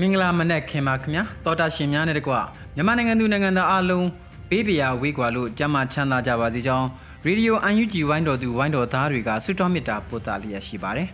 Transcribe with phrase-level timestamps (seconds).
[0.00, 2.32] မင်္ဂလာမနက်ခင်ပါခင်ဗျာတောတာရှင်များနဲ့တကွ
[2.74, 4.06] မြန်မာနိုင်ငံသူနိုင်ငံသားအားလုံး
[4.50, 6.86] ဘေးပရာဝေးကွာလို့ကြမ်းမှချမ်းသာကြပါစေကြောင်း
[7.24, 11.08] ရေဒီယို UNG ဝိုင်းတော်သူဝိုင်းတော်သားတွေကဆုတောင်းမေတ္တာပို့သလျက်ရှိပါတယ်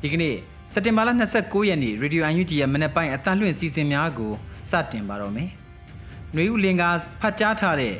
[0.00, 0.34] ဒီကနေ့
[0.72, 4.32] စက်တင်ဘာလ29ရက်နေ့ရေဒီယို UNG ရဲ့မနက်ပိုင်းအတန်လွင့်စီစဉ်များကို
[4.70, 5.48] စတင်ပါတော့မယ်
[6.32, 6.82] ຫນွေဦးလင်က
[7.20, 7.94] ဖတ်ကြားထားတဲ့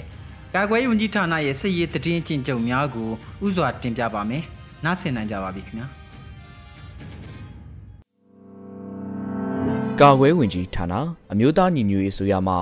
[0.54, 3.10] ကာကွယ်ရေးဝန်ကြီးဌာနရဲ့စစ်ရေးတည်င်းကျင့်ကြုံများကို
[3.46, 4.42] ဥစွာတင်ပြပါမယ်
[4.84, 5.86] နားဆင်နိုင်ကြပါပြီခင်ဗျာ
[10.02, 10.94] ကာကွယ်ဝင်ကြီးဌာန
[11.32, 12.54] အမျိုးသားညီညွတ်ရေးဆိုရမှ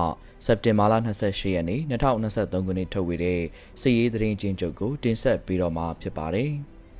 [0.45, 3.41] စက်တင်ဘာလ28ရက်နေ့2023ခုနှစ်ထုတ်ဝေတဲ့
[3.81, 6.51] စစ်ရေးသတင်းချင်းချုပ်ကိုတင်ဆက်ပေးတော့မှာဖြစ်ပါတယ်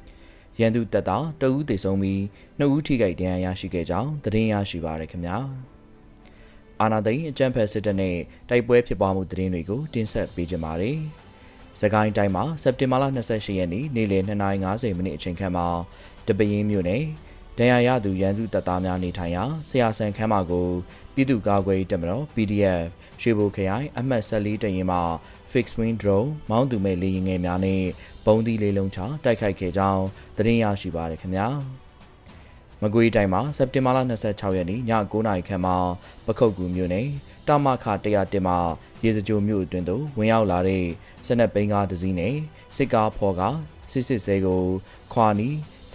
[0.59, 2.23] ။ရန်သူတပ်သားတအူးသေဆုံးပြီး
[2.57, 5.37] နှစ်ဦးထိခိုက်ဒဏ်ရာရရှိခဲ့ကြောင်းသတင်းရရှိပါရခင်ဗျာ။
[6.81, 8.17] အာနာသိန်းအကြံဖက်စစ်တပ်နဲ့
[8.49, 10.99] တိုက်ပွဲဖြစ်ပွားမှုသတင်းတွေကိုတင်ဆက်ပေးကြပါမယ်။
[11.81, 15.67] စကိုင်းတိုင်းမှာစက်တင်ဘာလ28ရက်နေ့နေ့လယ်2:50မိနစ်အချိန်ခန့်မှာ
[16.27, 17.03] တပင်းမြို့နယ်
[17.57, 20.67] ဒဏ်ရာရသူရန်သူတပ်သားများနေထိုင်ရာဆရာဆန်ခန်းမကို
[21.13, 22.87] ပြည်သူ့ကာကွယ်တပ်မတော် PDF
[23.21, 24.99] ရွှေဘိုခရိုင်အမှတ်14တရင်မှ
[25.51, 27.83] fixed wing drone မောင်းသူမဲ့လေယာဉ်ငယ်များနဲ့
[28.25, 30.03] ပုံသီးလေးလုံးချတိုက်ခိုက်ခဲ့ကြောင်း
[30.37, 31.47] သတင်းရရှိပါရခင်ဗျာ
[32.81, 35.75] မကွေးတိုင်းမှာစက်တင်ဘာလ26ရက်နေ့ည9:00နာရီခန့်မှာ
[36.25, 37.07] ပခုတ်ကူမြို့နယ်
[37.47, 38.57] တာမခ100တင်မှာ
[39.03, 40.85] ရေစကြိုမြို့အတွင်းသို့ဝင်ရောက်လာတဲ့
[41.27, 42.35] စနက်ဘိန်းကားတစ်စီးနဲ့
[42.75, 43.41] စစ်ကားဖော်က
[43.91, 44.63] စစ်စစ်စဲကို
[45.13, 45.49] ခွာနီ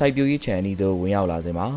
[0.05, 1.69] စိုက်ပျိုးရေးခြံအနီးသို့ဝင်ရောက်လာစဉ်မှာ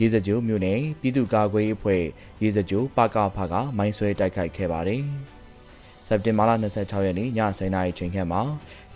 [0.00, 2.02] ရေစကြိုမြို့နယ်ပြည်သူ့ကာကွယ်ရေးအဖွဲ့
[2.42, 5.02] ရေစကြိုပကဖကမိုင်းဆွဲတိုက်ခိုက်ခဲ့ပါတယ်။
[6.06, 8.42] စက်တင်ဘာလ26ရက်နေ့ည10:00နာရီချိန်ခန့်မှာ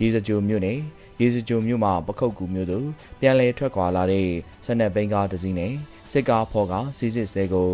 [0.01, 0.79] ရေစကြိုမြို့နယ်
[1.21, 2.87] ရေစကြိုမြို့မှာပခုတ်ကူမြို့သို့
[3.19, 4.27] ပြန်လည်ထွက်ခွာလာတဲ့
[4.65, 5.73] ဆက်နက်ဘိန်းကားတစ်စီးနဲ့
[6.11, 7.69] စစ်ကားဖော်ကစီစစ်စဲကို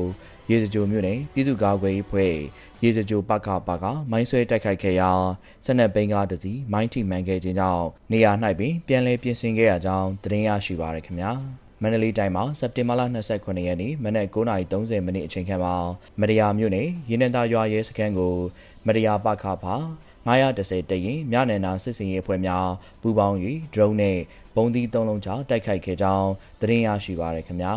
[0.49, 2.33] ရေစကြိုမြို့နယ်ပြည်သူ့ကာကွယ်ရေးဖွဲ့
[2.83, 5.11] ရေစကြိုပကပကမိုင်းဆွဲတိုက်ခိုက်ခဲ့ရာ
[5.65, 11.31] ဆက်နက်ဘိန်းကားတစ်စီးမိုင်းထိမှန်ခဲ့ခြင်းကြောင့်နေရာ၌ပင်ပြန်လည်ပြင်ဆင်ခဲ့ရကြောင်းသတင်းရရှိပါရခင်ဗျာ
[11.81, 13.01] မန္တလေးတိုင်းမှာစက်တင်ဘာလ
[13.33, 15.75] 29ရက်နေ့မနက်9:30မိနစ်အချိန်ခန့်မှာ
[16.19, 18.35] မရယာမြို့နယ်ရင်းနှံသားရွာရဲစခန်းကို
[18.85, 19.75] မရယာပခဖာ
[20.25, 22.67] 910တရင်မြနယ်နာစစ်စင်ရေးအဖွဲ့များ
[23.01, 23.37] ပူးပေါင်း၍
[23.73, 24.17] ဒရုန်းနဲ့
[24.55, 26.29] ဘုံသီး၃လုံးချတိုက်ခိုက်ခဲ့ကြောင်း
[26.61, 27.73] သတင်းရရှိပါရခင်ဗျာ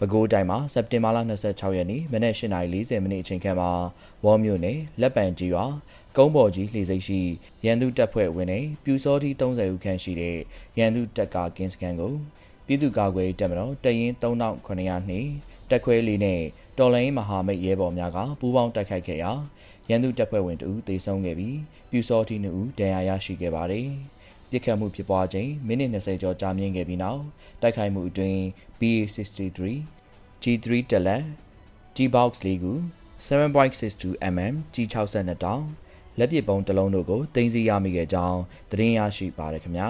[0.00, 1.18] ပဲခူးတိုင်းမှာစက်တင်ဘာလ
[1.48, 3.70] 26ရက်နေ့မနက်8:40မိနစ်အချိန်ခန့်မှာ
[4.24, 5.64] ဝေါ်မြို့နယ်လက်ပံကြီးရွာ
[6.16, 7.20] ကုန်းပေါ်ကြီးလှေစိတ်ရှိ
[7.64, 10.38] ရန်သူတပ်ဖွဲ့ဝင်တွေပြူစောတိ30ဦးခန့်ရှိတဲ့
[10.78, 12.12] ရန်သူတပ်ကာကင်းစခန်းကို
[12.66, 15.28] ပြည်သူ့ကာကွယ်တပ်မတော်တရင်3900နှင့်
[15.70, 16.40] တက်ခွဲလေးနဲ့
[16.78, 19.32] တော်လိုင်းမဟာမိတ်ရဲဘော်များကပူးပေါင်းတိုက်ခိုက်ခဲ့ရာ
[19.90, 21.56] ရန်သူတပ်ဖွဲ့ဝင်တဦးသေဆုံးခဲ့ပြီး
[21.90, 23.88] ပြူစောတိ2ဦးဒဏ်ရာရရှိခဲ့ပါတယ်။
[24.50, 27.22] ပြစ်ခတ်မှုဖြစ်ပွားချိန်မိနစ်20ကျော်ကြာမြင့်ခဲ့ပြီးနောက်
[27.62, 28.40] တိုက်ခိုက်မှုအတွင်း
[28.80, 29.60] BA63
[30.42, 31.24] G3 တလက်
[31.96, 32.72] G-box လေးခု
[33.26, 35.64] 7.62 mm G62 တောင်
[36.18, 38.40] လက်ပစ်ပုံးတစ်လုံးတို့ကိုတင်စီရမိခဲ့ကြောင်း
[38.70, 39.88] သတင်းရရှိပါတယ်ခင်ဗျာ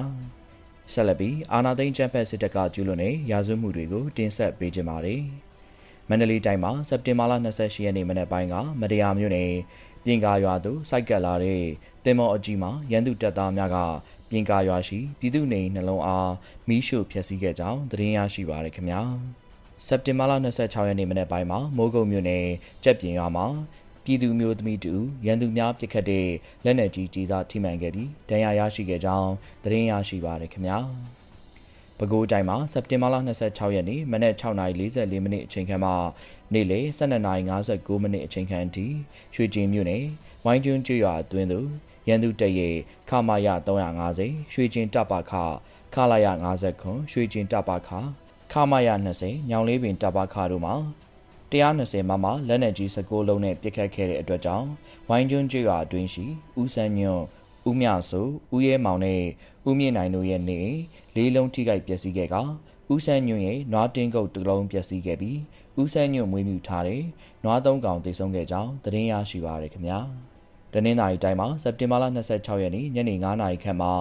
[0.92, 5.22] ဆက်လက်ပြီးအာနာသိန်းချမ်ဖက်စစ်တပ်ကကျူးလွန်တဲ့ရာဇဝတ်မှုတွေကိုတင်ဆက်ပေးကြပါမယ်
[6.08, 9.52] မန္တလေးတိုင်းမှာစက်တင်ဘာလ28ရက်နေ့မနက်ပိုင်းကမတရားမြို့နယ်
[10.04, 11.62] ပြင်ကာရွာသို့စိုက်ကပ်လာတဲ့
[12.04, 13.76] တင်မော်အကြီးမှာရန်သူတပ်သားများက
[14.30, 16.32] ပြင်ကာရွာရှိပြည်သူနေနှလုံးအား
[16.68, 19.00] မီးရှို့ဖျက်ဆီးခဲ့ကြောင်းသတင်းရရှိပါရခင်ဗျာ
[19.86, 22.46] စက်တင်ဘာလ26ရက်နေ့မနက်ပိုင်းမှာမိုးကုတ်မြို့နယ်
[22.84, 23.46] ကြက်ပြင်ရွာမှာ
[24.04, 24.94] ပြည်သူမျိုးသမီးတူ
[25.26, 26.26] ရန်သူများပစ်ခတ်တဲ့
[26.64, 29.30] လက်နက်ကြီးကြီးစားထိမှန်ခဲ့ပြီးဒဏ်ရာရရှိခဲ့ကြောင်း
[29.64, 30.78] သတင်းရရှိပါရခင်ဗျာ
[31.98, 33.16] ပဲခူးတိုင်းမှာစက်တင်ဘာလ
[33.46, 35.90] 26ရက်နေ့မနက်6:44မိနစ်အချိန်ခန့်မှ
[36.52, 38.86] နေ့လယ်12:59မိနစ်အချိန်ခန့်အထိ
[39.34, 40.04] ရွှေကျင်မြို့နယ်
[40.44, 41.68] ဝိုင်းကျွန်းကျွော်အတွင်းသို့
[42.08, 42.76] ရန်သူတပ်ရဲ့
[43.08, 45.32] ခမာယ350ရွှေကျင်တပ်ပါခ
[45.94, 47.90] ခလာယ50ခွန်ရွှေကျင်တပ်ပါခ
[48.52, 48.88] ခမာယ
[49.20, 50.74] 20ညောင်လေးပင်တပ်ပါခတို့မှာ
[51.50, 54.68] 120မမလက်နက်ကြီး16လုံးနဲ့ပစ်ခတ်ခဲ့တဲ့အတွက်ကြောင့်
[55.08, 56.26] ဝိုင်းကျွန်းကျွော်အတွင်းရှိ
[56.60, 57.24] ဦးစန်းညွန့်
[57.68, 59.22] ဦးမြဆိုဦးရဲမောင်နဲ့
[59.68, 60.60] ဦးမြင့်နိုင်တို့ရဲ့နေ
[61.16, 62.36] လေးလုံးထိခိုက်ပျက်စီးခဲ့က
[62.92, 65.38] ဦးဆန်းညွန့်ရဲ့နွားတင်းကုတ်တစ်လုံးပျက်စီးခဲ့ပြီး
[65.80, 67.02] ဦးဆန်းညွန့်မွေးမြူထားတဲ့
[67.44, 69.98] နွားသုံးကောင်တိတ်ဆုံးခဲ့ကြောင်းသတင်းရရှိပါရခင်ဗျာ
[70.74, 73.92] တနင်္လာရီတိုင်းမှာစက်တင်ဘာလ26ရက်နေ့ညနေ9:00နာရီခန့်မှာ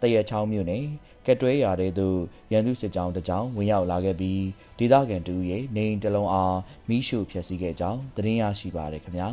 [0.00, 0.84] တရက်ချောင်းမြို့နယ်
[1.26, 2.18] ကတွဲရာတဲ့သို့
[2.52, 4.42] ရန်သူစစ်ကြောင်းတစ်ကြောင်းဝင်ရောက်လာခဲ့ပြီး
[4.78, 6.58] ဒေသခံတူရဲ့နေအိမ်တစ်လုံးအား
[6.88, 9.28] မိရှုဖျက်ဆီးခဲ့ကြောင်းသတင်းရရှိပါရခင်ဗျာ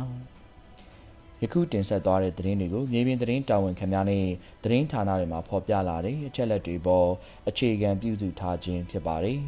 [1.42, 4.24] ယခုတင်ဆက်သွားတဲ့သတင်းတွေကိုမြေပြင်သတင်းတာဝန်ခံများနဲ့
[4.62, 7.08] သတင်းဌာနတွေမှာဖော်ပြလာတဲ့အချက်လက်တွေပေါ်
[7.48, 9.40] အခြေခံပြုစုထားခြင်းဖြစ်ပါတယ်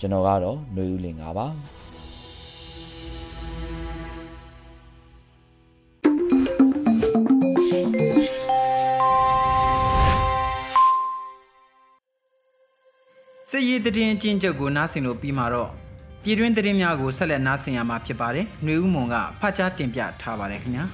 [0.00, 1.46] ကျွန်တော်ကတော့ຫນွေဦးလင်ပါ
[13.76, 15.70] ပြည်သတင်းအကျဉ်းချုပ်ကိုနားဆင်လို့ပြီးမှာတော့
[16.22, 20.84] ပြည်တွင်းသတင်းများကိုဆက်လက်နားဆင်ရမှာဖြစ်ပါတယ်။နှွေဦးမွန်ကဖတ်ကြားတင်ပြထားပါတယ်ခင်ဗျာ။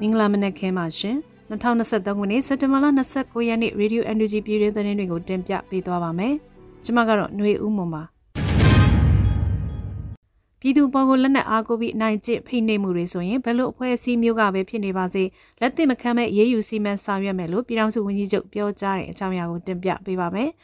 [0.00, 1.16] မင်္ဂလာမနက်ခင်းပါရှင်။
[1.50, 2.86] 2023ခုနှစ်စက်တင်ဘာလ
[3.18, 6.34] 29ရက်နေ့ Radio NUG ပြည်တွင်းသတင်းတွေကိုတင်ပြပေးသွားပါမယ်။
[6.84, 8.02] ကျွန်မကတော့နှွေဦးမွန်ပါ။
[10.60, 15.24] ပြည်သူပေါ်ကိုလက်နက်အားကိုပြီးနိုင်ကျင့်ဖိနှိပ်မှုတွေဆိုရင်ဘယ်လိုအဖွဲ့အစည်းမျိုးကပဲဖြစ်နေပါစေ
[15.60, 20.50] လက်သင့်မခံမဲ့ရေးယူစီမံဆောင်ရွက်မယ်လို့ပြည်ထောင်စုဝန်ကြီးချုပ်ပြောကြားတဲ့အကြောင်းအရာကိုတင်ပြပေးပါမယ်။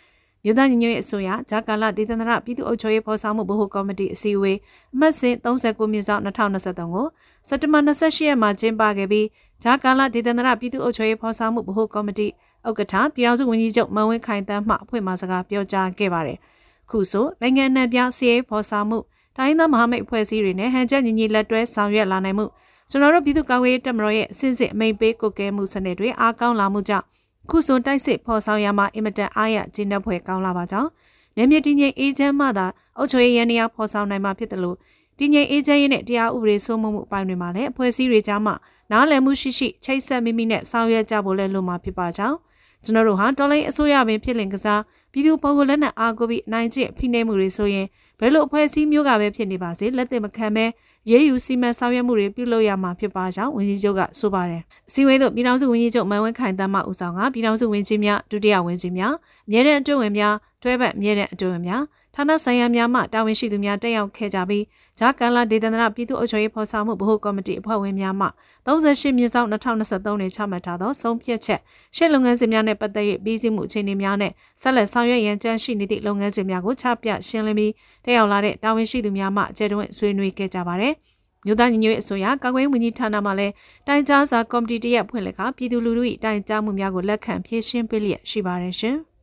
[0.45, 4.59] မြို့သားညီညွတ်ရေးအစိုးရဂျာကာလာဒေသန္တရပြည်သူ့အုပ်ချုပ်ရေးဖော်ဆောင်မှုဗဟိုကော်မတီအစည်းအဝေး
[4.95, 7.07] အမှတ်စဉ်39မြင်းဆောင်2023ကို
[7.49, 9.27] စက်တဘာ28ရက်မှာကျင်းပခဲ့ပြီး
[9.63, 12.27] ဂျာကာလာဒေသန္တရပြည်သူ့အုပ်ချုပ်ရေးဖော်ဆောင်မှုဗဟိုကော်မတီ
[12.69, 16.39] ဥက္ကဋ္ဌပြည်ထောင်စုဝန်ကြီးချုပ်မန်ဝင်းခိုင်တန်းမှအဖွဲ့မှစကားပြောကြားခဲ့ပါတယ်။
[16.91, 18.99] ခုဆိုနိုင်ငံ내ပြစီရေးဖော်ဆောင်မှု
[19.37, 22.47] တိုင်းသားမဟာမိတ်အဖွဲ့အစည်းတွေနဲ့ဟန်ချက်ညီညီလက်တွဲဆောင်ရွက်လာနိုင်မှု
[22.91, 27.05] ကျွန်တော်တို့ပြည်သူ့ကာကွယ်ရေးတပ်မတော်ရဲ့အစစ်စစ်အမိန့်ပေးကုတ်ကဲမှုစနစ်တွေအားကောင်းလာမှုကြောင့်
[27.51, 30.89] ခုဆိုတိုက်စစ်ဖော်ဆောင်ရမှာအင်မတန်အားရကျင်းတဲ့ဖွဲ့ကောင်းလာပါကြောင်း
[31.37, 32.67] နေမြေတည်ငြိမ်အေးချမ်းမှသာ
[32.99, 34.77] အုပ်ချုပ်ရေးရန်တရားဖော်ဆောင်နိုင်မှာဖြစ်တယ်လို့
[35.19, 38.55] တည်ငြိမ်အေးချမ်းရေးနဲ့တရားဥပဒေစိုးမိုးမှုအပိုင်းတွေမှာလည်းအဖွဲ့အစည်းတွေကြားမှာ
[38.93, 42.37] နားလည်မှုရှိရှိချိတ်ဆက်မိမိနဲ့ဆောင်ရွက်ကြဖို့လည်းလိုမှာဖြစ်ပါကြောင်း
[42.85, 44.81] ကျွန်တော်တို့ဟာတော်လိုင်းအစိုးရပင်ဖြစ်လင်ကစား
[45.13, 50.65] ပြည်သူပုံကိုလက်နက်အားကိုပြီးနိုင်ကျင့်ဖိနှိပ်မှုတွေဆိုရင်ဘ ယ်လိုအဖွဲ့အစည်းမျိုးကပဲဖြစ်နေပါစေလက်သင့်မခံပဲ
[51.11, 54.63] ရေးယူစီမံဆောင်ရွက်မှုတွေပြုလုပ်ရမှာဖြစ်ပါကြောင်းဝန်ကြီးချုပ်ကဆိုပါတယ်။
[54.93, 59.15] စီဝေးတို့ပြည်ထောင်စုဝန်ကြီးချုပ်မန်ဝင်းခိုင်တမ်းမှဦးဆောင်ကပြည်ထောင်စုဝန်ကြီးများဒုတိယဝန်ကြီးများ
[59.47, 60.35] အမြဲတမ်းအတွင်းဝင်များ
[60.65, 61.83] တွဲဘက်အမြဲတမ်းအတွင်းဝင်များ
[62.15, 64.65] ဌာနဆိုင်ရာများမှတာဝန်ရှိသူများတက်ရောက်ခဲ့ကြပြီး
[64.99, 68.27] ဂျာကန်လာဒေသနာပြည်သူ့အုပ်ချုပ်ရေးဖော်ဆောင်မှုဗဟိုကော်မတီအဖွဲ့ဝင်များမှ
[68.67, 71.61] 38မြင်းဆောင်2023နဲ့ချမှတ်ထားသောဆုံးဖြတ်ချက်
[71.97, 74.33] ရှေ့လုပ်ငန်းစဉ်များနဲ့ပတ်သက်၍ပြီးစီးမှုအခြေအနေများနဲ့
[74.63, 77.73] ဆက်လက်ဆောင်ရွက်ရန်ကြံရှိနေသည့်လုပ်ငန်းစဉ်များကိုချပြရှင်းလင်းပြီး
[78.05, 80.95] တက်ရောက်လာတဲ့တာဝန်ရှိသူများမှအကျယ်တွင်ဆွေးနွေးခဲ့ကြပါတယ်။
[81.47, 83.53] မြို့သားညီညွတ်ရေးအစိုးရကာကွယ်ဝန်ကြီးဌာနမှလည်း
[83.87, 88.99] တိုင်ကြားစာကော်မတီတရက်ဖွင့်လက်ကပြည်သူလူထု၏တိုင်ကြားမှုများကိုလက်ခံဖြည့်ရှင်းပေးလျက်ရှိပါတယ်ရှင်။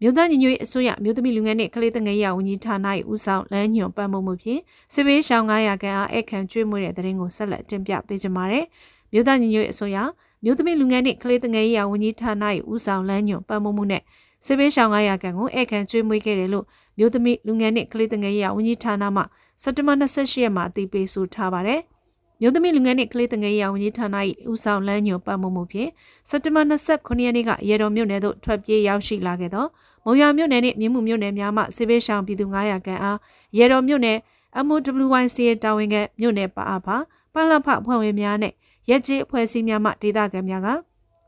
[0.00, 2.76] မြို့သားညီညွတ်ရေးအစိုးရမြို့သမီးလူငယ်နှင့်ကလေးသငယ်ရေးဝန်ကြီးဌာန၏
[3.12, 4.60] ဦးဆောင်လမ်းညွှန်ပတ်မှုမှုဖြင့်
[4.94, 8.64] စစ်ပေးရှောင်း900ခန်းအားအခန့်ကျွေးမွေးတဲ့တရင်ကိုဆက်လက်တင်ပြပေးကြပါမယ်။
[9.12, 9.98] မြို့သားညီညွတ်ရေးအစိုးရ
[10.44, 12.32] မြို့သမီးလူငယ်နှင့်ကလေးသငယ်ရေးဝန်ကြီးဌာန၏
[12.72, 14.02] ဦးဆောင်လမ်းညွှန်ပတ်မှုမှုနဲ့
[14.46, 16.64] စစ်ပေးရှောင်း900ခန်းကိုအခန့်ကျွေးမွေးခဲ့တယ်လို့
[16.98, 19.22] မြို့သမီးလူငယ်နှင့်ကလေးသငယ်ရေးဝန်ကြီးဌာနမှ
[19.62, 21.80] စက်တဘာ28ရက်မှာအသိပေးဆိုထားပါတယ်။
[22.40, 24.16] မြို့သမီးလူငယ်နှင့်ကလေးသငယ်ရေးဝန်ကြီးဌာန၏
[24.50, 25.90] ဦးဆောင်လမ်းညွှန်ပတ်မှုမှုဖြင့်
[26.28, 29.66] စက်တဘာ29ရက်နေ့ကရေတော်မြို့နယ်သို့ထွက်ပြေးရောက်ရှိလာခဲ့သော
[30.04, 33.18] မုံရွာမြို့နယ်နှင့်မြင်းမှုမြို့နယ်များမှစစ်ပေးရှောင်ပြည်သူ900ခန့်အား
[33.58, 34.18] ရေတော်မြို့နယ်
[34.66, 36.88] MOWYC တာဝန်ခံမြို့နယ်ပါအဖ
[37.32, 38.52] ပလဖအဖွဲ့ဝင်များနဲ့
[38.90, 40.68] ရက်ကြီးအဖွဲ့အစည်းများမှဒေသခံများက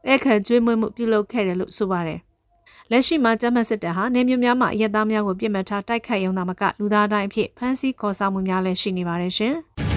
[0.08, 2.20] အခန့်ကျွေးမွေးမှုပြုလုပ်ခဲ့တယ်လို့ဆိုပါတယ်။
[2.90, 9.56] လက်ရှိမှာကျမစစ်တပ်ဟာနေမျိုးများမှရက်သားများကိုပြစ်မှတ်ထားတိုက်ခိုက်ရုံသာမကလူသားတိုင်းအဖြစ်ဖမ်းဆီးခေါ်ဆောင်မှုများလည်းရှိနေပါတယ်ရှင်။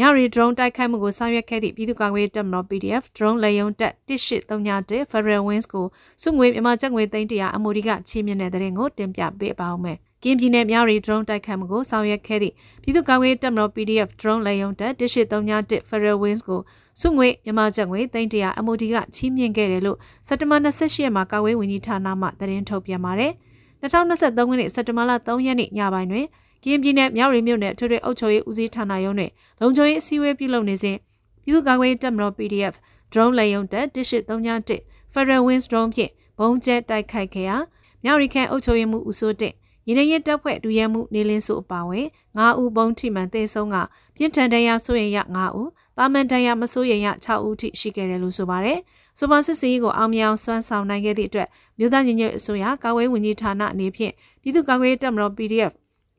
[0.00, 5.86] ညရီ drone တိုက်ခိုက်မှုကိုဆောင်ရွက်ခဲ့သည့်ပြည်သူ့ကာကွယ်တပ်မတော် PDF drone လေယုံတက်1831 Federal Wings ကို
[6.22, 16.60] စုငွေမြန်မာကျပ်ငွေသိန်း100အမိုဒီကချီးမြှင့်တဲ့တဲ့ရင်ကိုတင်ပြပေးပါအောင်မယ်။ကင်းပြည်နယ်မြရီ drone တိုက်ခိုက်မှုကိုဆောင်ရွက်ခဲ့သည့်ပြည်သူ့ကာကွယ်တပ်မတော် PDF drone လေယုံတက်1831 Federal Wings ကို
[17.00, 23.32] စုငွေမြန်မာကျပ်ငွေသိန်း100အမိုဒီကချီးမြှင့်ခဲ့တယ်လို့စက်တဘာ28ရက်မှာကာကွယ်ဝန်ကြီးဌာနမှသတင်းထုတ်ပြန်ပါတယ်။
[23.82, 26.26] 2023ခုနှစ်စက်တဘာလ3ရက်နေ့ညပိုင်းတွင်
[26.62, 30.96] ကရင်ပြည်နယ်မြောက်ရီမြို့နယ်ထွေထွေအုပ်ချုပ်ရေးဦးစီးဌာနရုံးနဲ့လုံခြုံရေးအစည်းအဝေးပြုလုပ်နေစဉ်
[31.42, 32.74] ပြည်သူ့ကာကွယ်ရေးတပ်မတော် PDF
[33.12, 37.56] drone လေယာဉ်တပ်183 Federal Wings drone ဖြင့်ဘုံကျဲတိုက်ခိုက်ခဲ့ရာ
[38.04, 39.52] မြောက်ရီခန့်အုပ်ချုပ်ရေးမှုဦးစိုးတဲ့
[39.86, 42.06] ရင်းရဲတပ်ဖွဲ့ဒူရဲမှုနေလင်းစုအပါဝင်
[42.38, 43.76] 9ဦးဘုံထိမှန်သေဆုံးက
[44.16, 48.78] ပြင်းထန်တရားဆိုရင်ရ9ဦးတာမန်တရားမဆိုရင်ရ6ဦးထိရှိခဲ့တယ်လို့ဆိုပါတယ်။
[49.18, 51.48] စူပါစစ်စီးကိုအောင်မြအောင်စွမ်းဆောင်နိုင်ခဲ့သည့်အတွက်
[51.78, 54.12] မြို့သားညီညွတ်အစိုးရကာကွယ်ဝင်ကြီးဌာနအနေဖြင့်
[54.42, 55.72] ပြည်သူ့ကာကွယ်တပ်မတော် PDF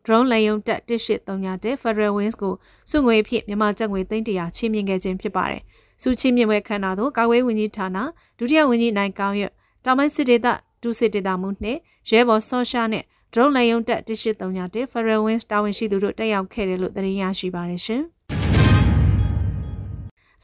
[0.10, 2.54] drone လေယုံတက်1831 Federal Wings ကို
[2.92, 5.62] စုငွေဖြင့်မြန်မာကျပ်ငွေ300ချီးမြှင့်ခဲ့ခြင်းဖြစ်ပါတယ်။
[6.02, 7.98] စုချီးမြှင့်ပွဲခမ်းနားသို့ကာဝေးဝန်ကြီးဌာန
[8.38, 9.44] ဒုတိယဝန်ကြီးနိုင်ကောင်းရ
[9.86, 10.48] တောင်ပိုင်းစစ်ဒေသ
[10.84, 18.04] ဒုစစ်ဒေသမှုနှင့်ရဲဘော်ဆော့ရှာနဲ့ drone လေယုံတက်1831 Federal Wings တာဝန်ရှိသူတို့တက်ရောက်ခဲ့တယ်လို့သတင်းရရှိပါတယ်ရှင်။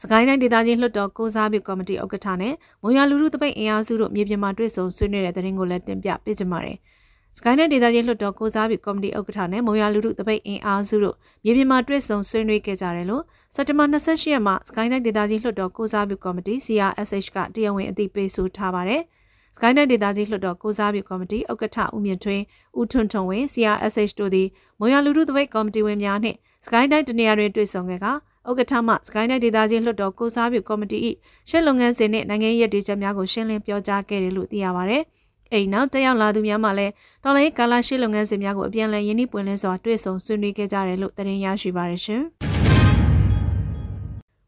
[0.00, 6.78] စကိုင်းတိုင်းဒေသကြီးလွှတ်တော်ကိုစားပြုကော်မတီဥက္ကဋ္ဌနဲ့မုံရလူလူတပိတ်အင်အားစုတို့မြေပြင်မှာတွေ့ဆုံဆွေးနွေးတဲ့တဲ့ရင်ကိုလည်းတင်ပြပေးကြပါမယ်။
[7.38, 13.22] စကိုင်းတိုင်းဒေသကြီးလွှတ်တော်ကိုစားပြုကော်မတီဥက္ကဋ္ဌနဲ့မုံရလူလူတပိတ်အင်အားစုတို့မြေပြင်မှာတွေ့ဆုံဆွေးနွေးခဲ့ကြတယ်လို့
[13.54, 19.02] စက်တဘာ28ရက်မှာစကိုင်းတိုင်းဒေသကြီးလွှတ်တော်ကိုစားပြုကော်မတီ CRSH ကတရားဝင်အသိပေးဆိုထားပါတယ်။
[19.56, 22.44] စကိုင်းတိုင်းဒေသကြီးလွှတ်တော်ကိုစားပြုကော်မတီဥက္ကဋ္ဌဦးမြင့်ထွန်း
[22.78, 24.48] ဦးထွန်းထွန်းဝင်း CRSH တို့သည်
[24.80, 30.98] မုံရလူလူတပိတ်ကော်မတီဝင်များနှင့်စကိုင်းတိုင်းတနေရာတွင်တွေ့ဆုံခဲ့ကဥက္ကဋ္ဌမှစကိုင်းတိုင်းဒေသကြီးလွှတ်တော်ကိုစားပြုကော်မတီ၏
[31.48, 35.00] ရှင်းလုပ်ငန်းစဉ်နှင့်နိုင်ငံရေးရည်တည်ချက်များကိုရှင်းလင်းပြောကြားခဲ့တယ်လို့သိရပါဗျ။
[35.52, 36.92] အိမ်နောက်တက်ရောက်လာသူများမှလည်း
[37.24, 42.22] တော်လိုင်းကာလာရှင်းလုပ်ငန်းစဉ်များကိုအပြန်အလှန်ရင်းနှီးပွင့်လင်းစွာတွေ့ဆုံဆွေးနွေးခဲ့ကြတယ်လို့သတင်းရရှိပါရရှင်။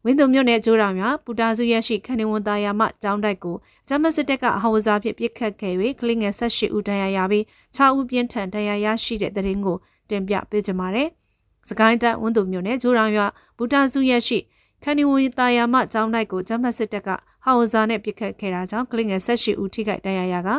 [0.03, 3.55] ဝင်းသူမြို့နယ်ကျိုးတော်များပူတာစုရရှိခဏဝန်သားယာမကျောင်းတိုက်ကို
[3.87, 7.43] ဂျမစစ်တပ်ကအဟော်စားဖြင့်ပြစ်ခတ်ခဲ့၍ကလင်းငယ်၁၈ဦးတရားရပြီး
[7.75, 9.77] 6ဦးပြင်းထန်တရားရရှိတဲ့တဲ့ရင်ကို
[10.09, 11.09] တင်ပြပေးကြပါမယ်။
[11.69, 13.27] စကိုင်းတိုင်းဝန်းသူမြို့နယ်ဂျိုးရောင်ရွာ
[13.57, 14.39] ဘူတာစုရက်ရှိ
[14.83, 17.09] ခဏီဝီတာယာမကျောင်းတိုက်ကိုဂျမတ်စစ်တပ်က
[17.45, 20.49] ဟောင်ဇာနဲ့ပစ်ခတ်ခဲ့တာကြောင့်ကလင်းငယ်၁၈ဦးထိခိုက်ဒဏ်ရာရက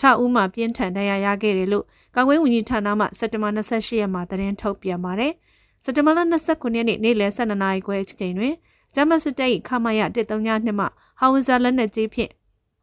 [0.00, 1.84] 6ဦးမှပြင်းထန်ဒဏ်ရာရခဲ့တယ်လို့
[2.16, 5.32] ကာကွယ်ဝန်ကြီးဌာနမှစက်တဘာ28ရက်မှာသတင်းထုတ်ပြန်ပါတယ်။
[5.84, 8.54] စက်တဘာ29ရက်နေ့နေ့လယ်12နာရီခွဲအချိန်တွင်
[8.94, 10.86] ဂျမတ်စစ်တပ်၏ခမရ132မှ
[11.20, 12.30] ဟောင်ဇာလက်နက်ကြီးဖြင့်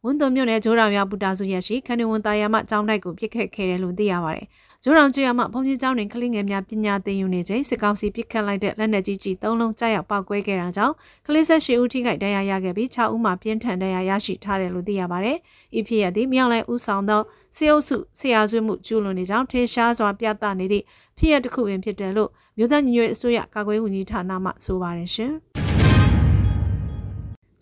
[0.04, 4.46] ဝန်သွမြို့နယ်ဂျိုးရောင်ရွာဘူတာစုရက်ရှိခဏီဝန်တာယာမကျောင်းတိုက်ကိုပစ်ခတ်ခဲ့တယ်လို့သိရပါတယ်။
[4.86, 10.94] ဂျိုးရောင်ကျွော်မှဘုံကြီးကျောင်းတွင်ကလေးငယ်များပညာသင်ယူနေချိန်စစ်ကောင်စီပစ်ခတ်လိုက်တဲ့လက်နက်ကြီးကြီး၃လုံးကြားရောက်ပောက်ကွဲခဲ့တာကြောင့်
[11.26, 15.38] ကလေးဆက်ရှိဦးထိခိုက်ဒဏ်ရာရခဲ့ပြီး6ဦးမှပြင်းထန်ဒဏ်ရာရရှိထားတယ်လို့သိရပါတယ်။
[15.78, 17.22] ဤဖြစ်ရသည်မြောက်လဲဦးဆောင်သော
[17.56, 20.84] စေအုပ်စုဆရာဆွေးမှုကျူးလွန်နေကြောင်းထေရှားစွာပြသနေသည့်
[21.18, 25.32] ဖြစ်ရတစ်ခုပင်ဖြစ်တယ်လို့မြို့သားညီညွတ်အစိုးရကာကွယ်ဝန်ကြီးဌာနမှဆိုပါတယ်ရှင်။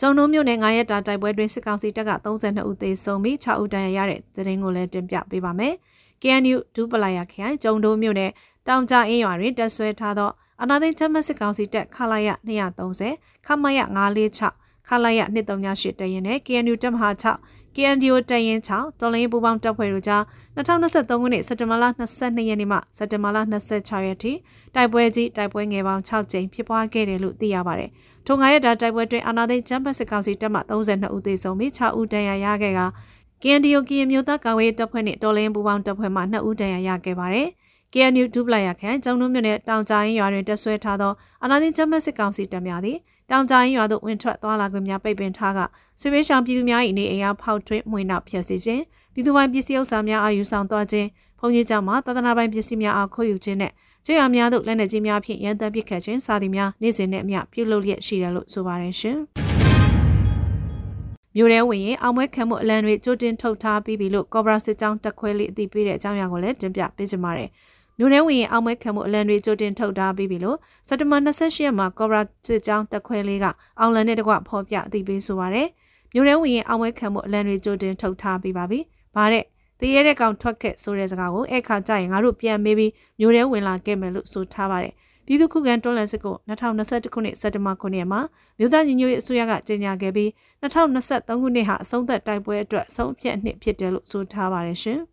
[0.01, 5.75] ကျုံတို့မြို့နယ်9ရက်တာတိုက်ပွဲတွင်စစ်ကောင်စီတပ်က32ဦးသေဆုံးပြီး6ဦးဒဏ်ရာရတဲ့သတင်းကိုလည်းတင်ပြပေးပါမယ်။
[6.23, 8.31] KNU ဒူပလာယာခရိုင်ကျုံတိုးမြို့နယ်
[8.69, 10.31] တောင်ကြအင်းရွာတွင်တက်ဆွဲထားသော
[10.63, 12.29] အနာသိန်းချက်မစစ်ကောင်စီတပ်ခလာရ
[12.83, 13.81] 230ခမရ
[14.37, 20.23] 946ခလာရ238တရင်နဲ့ KNU တပ်မဟာ6 KNDO တရင်6တော်လိုင်းပူပေါင်းတပ်ဖွဲ့တို့ကြား
[20.57, 21.85] 2023ခုနှစ်စက်တင်ဘာလ
[22.17, 23.39] 22ရက်နေ့မှစက်တင်ဘာလ
[23.77, 24.33] 26ရက်ထိ
[24.75, 27.91] တိုက်ပွဲကြီးတိုက်ပွဲငယ်ပေါင်း6ကြိမ်ဖြစ်ပွားခဲ့တယ်လို့သိရပါတယ်။
[28.27, 32.81] ထိုငါရက်တာတိုက်ပွဲတွင်အာနာသိန်းချမ်ပစစ်ကောင်စီတပ်မှ32ဦးသေဆုံးပြီး6ဦးဒဏ်ရာရခဲ့က
[33.43, 37.49] KNDO ကရင်မျိုးသားကာဝေးတပ်ဖွဲ့နဲ့တော်လင်းပူပေါင်းတပ်ဖွဲ့မှ2ဦးတန်ရာရခဲ့ပါတယ်။
[37.93, 41.13] KNU ဒူပလာယာခန့်ကျောင်းတို့မြို့နယ်တောင်ကြားရင်ရွာတွင်တက်ဆွဲထားသော
[41.45, 42.97] အနာသိန်းကျမစစ်ကောင်စီတပ်များသည်
[43.31, 45.61] တောင်ကြားရင်ရွာသို့ဝင်ထွက်သွားလာခွင့်များပိတ်ပင်ထားက
[46.01, 48.83] ဆွေးပေးဆောင်ပြည်သူများ၏နေအိမ်အားဖောက်ထွင်းမှွေနောက်ဖျက်ဆီးခြင်း
[49.15, 51.09] ပြည်သူပိုင်ပစ္စည်းဥစ္စာများအားယူဆောင်သွားခြင်း
[51.41, 53.73] ဘုံကြီးကျောင်းမှသာသနာပိုင်ပစ္စည်းများအားခိုးယူခြင်းနဲ့
[54.05, 59.19] ကျေးရွာများသို့လက်နက်ကြီးများဖြင့်ရန်တမ်းပစ်ခတ်ခြင်းစသည်များနေ့စဉ်နဲ့အမျှပြုလုပ်လျက်ရှိတယ်လို့ဆိုပါတယ်ရှင်။
[61.37, 67.51] မြို့ထဲဝင်ရင်အောင်ပွဲခံမှုအလံတွေကြိုတင်ထုတ်ထားပြီးပြီလို့ကော့ဘရာစစ်ကြောင်းတက်ခွဲလေးအသိပေးတဲ့အကြောင်းအရာကိုလည်းတင်ပြပေးကြပါမယ်။
[67.99, 70.57] မြို့ထဲဝင်ရင်အောင်ပွဲခံမှုအလံတွေကြိုတင်ထုတ်ထားပြီးပြီလို့
[70.89, 73.47] စက်တဘာ28ရက်မှာကော့ဘရာစစ်ကြောင်းတက်ခွဲလေးက
[73.81, 75.69] အောင်လံနဲ့တကွဖော်ပြအသိပေးဆိုပါရယ်။
[76.13, 78.81] မြို့ထဲဝင်ရင်အောင်ပွဲခံမှုအလံတွေကြိုတင်ထုတ်ထားပြီးပါပြီ။
[79.17, 79.45] ဗါတဲ့
[79.81, 84.95] တရေတဲ့ကောင်ထွက်ခဲ့ဆိုတဲ့စကားကိုအဲ့ခါကျရင်ငါတို့ပြန်မေးပြီးမြို့ထဲဝင်လာခဲ့မယ်လို့ဆိုထားပါတယ်။
[85.27, 88.21] ပြည်သူ့ခုခံတွန်းလှန်စစ်ကို2021ခုနှစ်စက်တင်ဘာ9ရက်မှာ
[88.59, 90.29] မြို့သားညီညွတ်ရေးအစိုးရကကြေညာခဲ့ပြီး
[90.63, 95.01] 2023ခုနှစ်ဟာအဆုံးသက်တိုက်ပွဲအတွက်အဆုံးအဖြတ်နှစ်ဖြစ်တယ်လို့ဆိုထားပါတယ်ရှင်။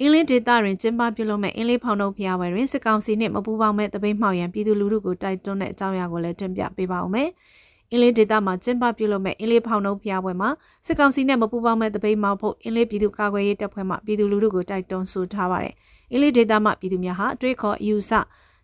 [0.00, 7.28] အင်းလင်းဒေတာတွင်ကျင်းပပြုလုပ်မဲ့အင်းလေးဖောင်တုံးဖျားပွဲတွင်စစ်ကောင်စီနှင့်မပူးပေါင်းမဲ့တပိတ်မှောက်ရန်ပြည်သူလူထုကိုတိုက်တွန်းတဲ့အကြောင်းအရာကိုလည်းတင်ပြပေးပါဦးမယ်။
[7.90, 10.50] အင်းလေးဒေတာမှာကျင်းပပြုလုပ်မဲ့အင်းလေးဖောင်တုံးဖျားပွဲမှာ
[10.86, 15.74] စစ်ကောင်စီနဲ့မပူးပေါင်းမဲ့တပိတ်မှောက်ဖို့အင်းလေးပြည်သူ့ကာကွယ်ရေးတပ်ဖွဲ့မှပြည်သူလူထုကိုတိုက်တွန်းဆိုထားပါတယ်။
[16.12, 18.12] အင်းလေးဒေတာမှပြည်သူများဟာအတွေးခေါ်အယူဆ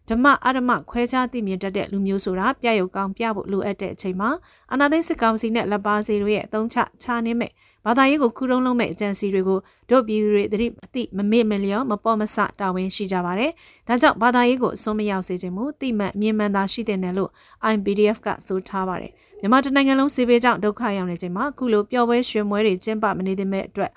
[0.08, 4.30] ဓမ္မအဓမ္မခွဲခြားသိမြင်တတ်တဲ့လူမျိုးဆိုတာပြရုပ်ကောင်းပြဖို့လိုအပ်တဲ့အချိန်မှာ
[4.72, 7.50] အနာသိစစ်ကောင်စီနဲ့လက်ပါစီတို့ရဲ့အသုံးချချားနေမဲ့
[7.86, 9.58] ဘာသာရေးကိုခုတုံးလုံးမဲ့အကြံစီတွေကို
[9.90, 13.50] တို့ပြည်သူတွေတတိအတိမမေ့မလျော့မပေါ်မဆတာဝန်ရှိကြပါတယ်။
[13.88, 17.30] ဒါကြောင့်ဘာသာရေးကိုအစွန်းမရောက်စေခြင်းမူတိမှန်အမြင်မှန်သာရှိတဲ့နယ်လို့
[17.72, 23.90] IPDF ကဆိုထားပါတယ်။မြန်မာတနိုင်ငံလုံးစေဘေးကြောင့်ဒုက္ခရောက်နေချိန်မှာအခုလိုပျော်ပွဲရွှင်ပွဲတွေကျင်းပမနေသင့်မဲ့အတွက်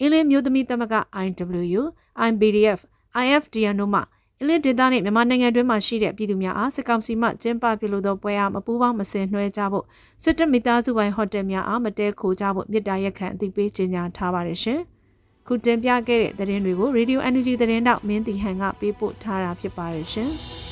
[0.00, 1.80] အင်းလင်းမျိုးသမီးသမဂ္ဂ IW
[2.28, 2.80] IPDF
[3.24, 4.00] IFDN တို့မှ
[4.42, 9.84] အလစ်ဒေသနဲ့မြန်မာနိုင်ငံတွင်းမှာရှိတဲ့ပြည်သူများအားစစ်ကောင်စီမှကျင်းပပြုလုပ်သောပွဲအားမပူးပေါင်းမစင်နှွှဲကြဖို့
[10.22, 14.80] စစ်တပ်မိသားစုပိုင်းဟိုတယ်များအားမတဲခိုကြဖို့မြစ်တာရက်ခံအသိပေးကြေညာထားပါတယ်ရှင်။
[15.46, 20.30] ခုတင်ပြခဲ့တဲ့သတင်းတွေကို Radio Energy သတင်းတောက်မင်းတီဟန်ကပေးပို့ထားတာဖြစ်ပါတယ်ရှင်။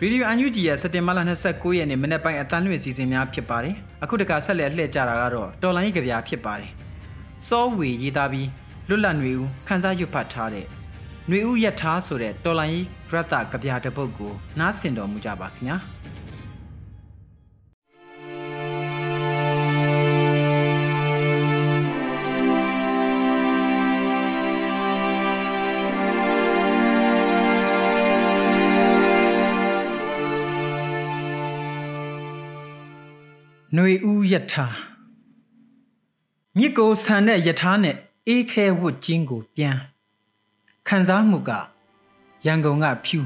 [0.00, 6.70] ဗီဒီယိုအန်ယူဂျီရဲ့စက်တင်ဘာလ29ရက်နေ့မနေ့ပိုင်းအတန်းလွှင့်စီစဉ်များဖြစ်ပါတယ်။အခုတခါဆက်လက်လှည့်ကြတာကတော့တော်လိုင်းကြပြဖြစ်ပါတယ်။
[7.48, 8.48] စောဝေရေးသားပြီး
[8.88, 10.66] လွတ်လပ်နေဦးခန်းစားရွတ်ဖတ်ထားတဲ့
[11.28, 12.74] ຫນွေဦးရထားဆိုတဲ့တော်လိုင်း
[13.12, 15.76] ရတ္တကြပြတစ်ပုဒ်ကိုနားဆင်တော်မူကြပါခင်ဗျာ။
[33.75, 34.65] ຫນွေဦးယထာ
[36.57, 37.95] မြစ်ကိုဆန်တဲ့ယထာနဲ့
[38.27, 39.77] အေးခဲဝတ်ကျင်းကိုပြန်
[40.87, 41.51] ခံစားမှုက
[42.45, 43.19] ရန်ကုန်ကဖြူ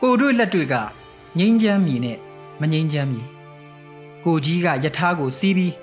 [0.00, 0.74] ကိုတို့လက်တွေက
[1.38, 2.18] ငိမ့်ချမ်းမြည်နဲ့
[2.60, 3.26] မငိမ့်ချမ်းမြည်
[4.24, 5.74] ကိုကြီးကယထာကိုစီးပြီး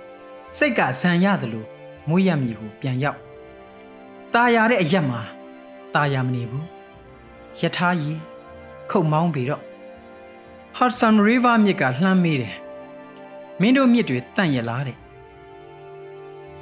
[0.57, 1.67] စိတ်ကဆန်ရတယ်လို့
[2.07, 3.19] မွေးရမည်ကိုပြန်ရောက်
[4.33, 5.21] ตาရတဲ့အရက်မှာ
[5.95, 6.67] ตาရမနေဘူး
[7.59, 8.19] ယထာကြီး
[8.89, 9.63] ခုတ်မောင်းပြီတော့
[10.77, 12.55] Hudson River မြစ်ကလှမ်းမေးတယ်
[13.60, 14.96] မင်းတို့မြစ်တွေတန့်ရလားတဲ့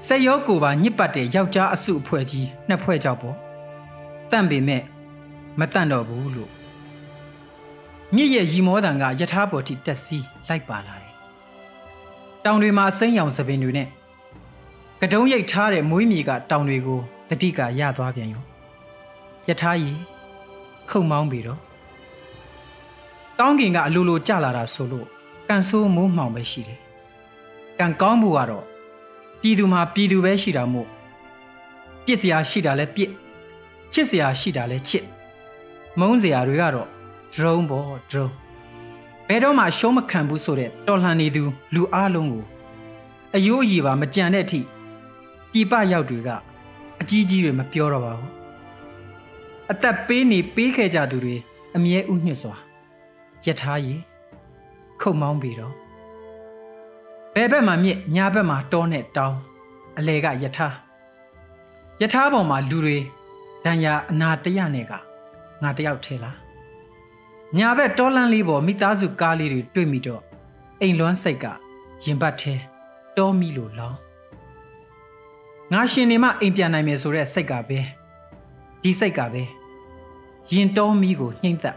[0.07, 3.37] စက်ရောကိုပါညစ်ပတ်တဲ့ယောက်ျားအစုအဖွဲ့ကြီးနှစ်ဖွဲ့ကြောက်ပေါ့
[4.31, 4.83] တန့်ပေမဲ့
[5.59, 6.51] မတန့်တော့ဘူးလို့
[8.15, 11.15] မြစ်ရဲ့ရီမောတန်ကယထာပေါ်ထိတက်စီးလိုက်ပါလာတယ်
[12.45, 13.89] တောင်တွေမှာအစိမ်းရောင်သပင်တွေနဲ့
[15.01, 18.43] ကတုံးရိတ်ထားတဲ့မွေးမြေကတောင်တွေကိုတတိကရသွားပြန်ရော
[19.49, 19.99] ယထာကြီး
[20.91, 21.61] ခုံမောင်းပြီတော့
[23.39, 25.07] ကောင်းကင်ကအလိုလိုကြလာတာဆိုလို့
[25.49, 26.81] ကန်ဆိုးမိုးမှောင်ပဲရှိတယ်။
[27.79, 28.65] ကန်ကောင်းမှုကတော့
[29.41, 30.89] ပြည်သူမှာပြည်သူပဲရှိတာမို့
[32.05, 33.11] ပြစ်စရာရှိတာလဲပြစ်
[33.93, 35.05] ချစ်စရာရှိတာလဲချစ်
[35.99, 36.89] မုန်းစရာတွေကတော့
[37.35, 38.35] drone ပေါ့ drone
[39.29, 41.43] ဘယ်တော့မှရှုံးမခံဘူးဆိုတဲ့တော်လှန်နေသူ
[41.75, 42.45] လူအလုံးကို
[43.35, 44.61] အယိုးအည်ပါမကြံတဲ့အထိ
[45.53, 46.29] ပြပရောက်တွေက
[47.01, 48.33] အကြီးကြီးတွေမပြောတော့ပါဘူး
[49.73, 51.37] အသက်ပေးနေပေးခဲ့ကြသူတွေ
[51.77, 52.55] အမြဲဥညွတ်စွာ
[53.45, 54.01] ယထာကြီး
[55.01, 55.86] ခုတ်မောင်းပြီတော့
[57.39, 59.39] ဘယ်ဘက်မှာမြစ်ညာဘက်မှာတောနဲ့တောင်း
[59.99, 60.69] အလဲကယထာ
[62.01, 62.97] ယထာပေါ်မှာလူတွေ
[63.65, 64.93] ဒဏ်ရာအနာတရနဲ့က
[65.63, 66.37] ငါတယောက်ထဲလား
[67.57, 70.23] ညာဘက်တောလန်းလေးပေါ်မိသားစုကားလေးတွေတွေ့မိတော့
[70.81, 71.47] အိမ်လွမ်းစိတ်က
[72.05, 72.55] ရင်ပတ်ထဲ
[73.17, 73.99] တောမီလို့လောင်း
[75.73, 77.79] ငါရှင်နေမှအိမ်ပြန်နိုင်မယ်ဆိုတဲ့စိတ်ကပဲ
[78.83, 79.43] ဒီစိတ်ကပဲ
[80.51, 81.77] ရင်တောမီကိုနှိမ့်သက်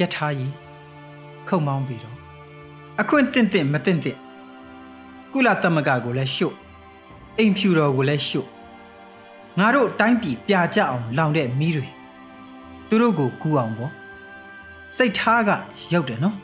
[0.00, 0.52] ယထာကြီး
[1.48, 2.13] ခုံမောင်းပြီးတော့
[3.00, 4.18] အခွင့်တင့်တင့်မတင့်တင့်
[5.32, 6.56] ကုလသမဂ္ဂကိုလည်းရှုပ်
[7.38, 8.48] အိမ်ဖြူတော်ကိုလည်းရှုပ်
[9.58, 11.86] ငါတို့တိုင်းပြည်ပြကြအောင်လောင်တဲ့မီးတွေ
[12.88, 13.92] သူတို့ကိုကူအောင်ပေါ့
[14.96, 15.50] စိတ်ထားက
[15.92, 16.36] ရောက်တယ်နော်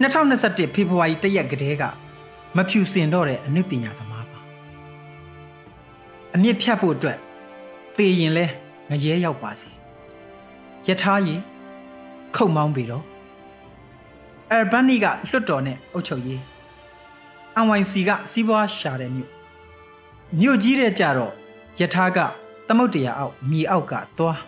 [0.00, 1.84] 2021ဖေဖော်ဝါရီတရက်ကတည်းက
[2.56, 4.40] မဖြူစင်တော့တဲ့အနုပညာသမားပါ
[6.34, 7.18] အမြင့်ဖြတ်ဖို့အတွက်
[7.96, 8.46] သေရင်လဲ
[8.90, 9.70] ငရဲရောက်ပါစေ
[10.86, 11.40] ယထာကြီး
[12.36, 13.04] ခုတ်မောင်းပြီတော့
[14.52, 16.40] အယ်ဘန်နီကလွတ်တော်နဲ့အုပ်ချုပ်ရေး
[17.64, 19.30] NYC ကစီးပွားရှာတဲ့မြို့
[20.40, 21.32] မြို့ကြီးတဲ့ကြတော့
[21.80, 22.18] ယထာက
[22.66, 24.38] သမုတ်တရာအောက်မြေအောက်ကသွား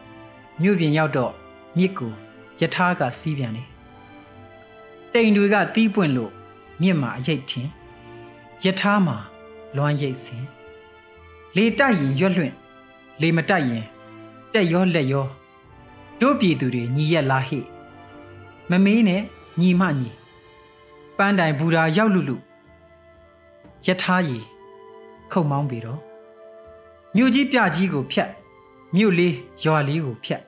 [0.63, 1.33] မြို့ပြင်ရောက်တော့
[1.77, 2.13] မြစ်ကို
[2.61, 3.69] ယထာကစီးပြန်တယ်
[5.13, 6.33] တိမ်တွေကတီးပွင့်လို့
[6.81, 7.69] မြစ်မှာအရိတ်ထင်
[8.65, 9.17] ယထာမှာ
[9.77, 10.45] လွမ်းရိတ်စင်
[11.57, 12.55] လေတိုက်ရင်ရွက်လွင့်
[13.21, 13.85] လေမတိုက်ရင်
[14.53, 15.27] တက်ရောလက်ရော
[16.21, 17.61] တို့ပြည်သူတွေညီရက်လားဟိ
[18.71, 19.23] မမေးနဲ့
[19.61, 20.11] ညီမညီ
[21.17, 22.37] ပန်းတိုင်ဘူရာရောက်လူလူ
[23.87, 24.45] ယထာကြီး
[25.31, 26.01] ခုံမောင်းပြီတော့
[27.15, 28.31] မြို့ကြီးပြကြီးကိုဖြတ်
[28.95, 30.41] မြို့လေးရွာလေးကိုဖြတ်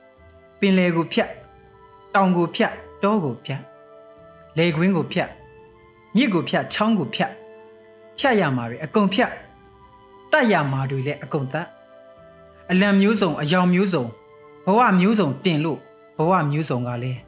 [0.59, 1.29] ပင်လယ်ကိုဖြတ်
[2.14, 3.61] တောင်ကိုဖြတ်တောကိုဖြတ်
[4.57, 5.29] လေကွင်းကိုဖြတ်
[6.17, 7.31] မြစ်ကိုဖြတ်ချောင်းကိုဖြတ်
[8.19, 9.31] ဖြတ်ရမှာတွေအကုန်ဖြတ်
[10.33, 11.67] တတ်ရမှာတွေလည်းအကုန်တတ်
[12.71, 14.05] အလံမျိုးစုံအယောင်မျိုးစုံ
[14.67, 15.79] ဘဝမျိုးစုံတင်လို့
[16.17, 17.21] ဘဝမျိုးစုံကလည်း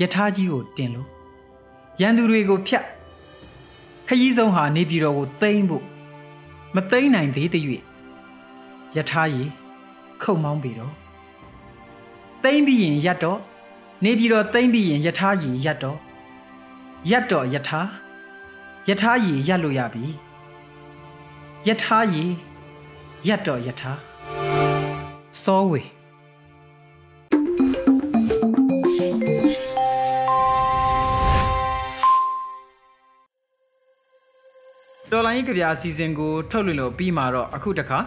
[0.00, 1.08] ယထာကြီးကိုတင်လို့
[2.00, 2.84] ရန်သူတွေကိုဖြတ်
[4.06, 5.84] ခရီးဆုံးဟာနေပြည်တော်ကိုသိမ်းဖို့
[6.74, 7.64] မသိမ်းနိုင်သေးတဲ့၍
[8.96, 9.50] ယထာကြီး
[10.22, 10.94] ခုံမောင်းပြီတော့
[12.42, 13.38] သိမ်းပြီးရင်ရက်တော့
[14.04, 15.98] နေပြည်တော်သိမ်းပြီးရင်ယထာကြီးရက်တော့
[17.10, 17.80] ရက်တော့ယထာ
[18.88, 20.06] ယထာကြီးရက်လို့ရပြီ
[21.66, 22.32] ယထာကြီး
[23.28, 23.92] ရက်တော့ယထာ
[25.42, 25.82] စောဝေ
[35.40, 37.98] တော်လိုင်းကြပြအစီအစဉ်ကိုထုတ်လွှင့်လို့ပြီးမှာတော့အခုတခါ